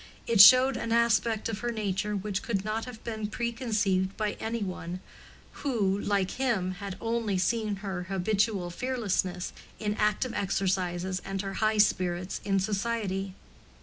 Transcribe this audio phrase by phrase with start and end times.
[0.25, 4.63] It showed an aspect of her nature which could not have been preconceived by any
[4.63, 4.99] one
[5.61, 11.77] who, like him, had only seen her habitual fearlessness in active exercises and her high
[11.77, 13.35] spirits in society.